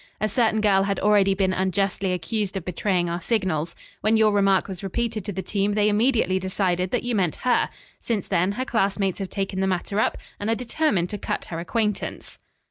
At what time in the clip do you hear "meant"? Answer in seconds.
7.13-7.35